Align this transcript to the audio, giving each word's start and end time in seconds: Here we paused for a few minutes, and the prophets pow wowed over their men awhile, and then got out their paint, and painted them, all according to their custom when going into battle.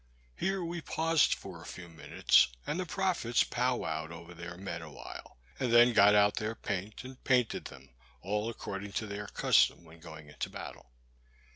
Here 0.35 0.63
we 0.65 0.81
paused 0.81 1.35
for 1.35 1.61
a 1.61 1.65
few 1.67 1.87
minutes, 1.87 2.47
and 2.65 2.79
the 2.79 2.87
prophets 2.87 3.43
pow 3.43 3.77
wowed 3.77 4.09
over 4.09 4.33
their 4.33 4.57
men 4.57 4.81
awhile, 4.81 5.37
and 5.59 5.71
then 5.71 5.93
got 5.93 6.15
out 6.15 6.37
their 6.37 6.55
paint, 6.55 7.03
and 7.03 7.23
painted 7.23 7.65
them, 7.65 7.91
all 8.23 8.49
according 8.49 8.93
to 8.93 9.05
their 9.05 9.27
custom 9.27 9.83
when 9.83 9.99
going 9.99 10.27
into 10.27 10.49
battle. 10.49 10.89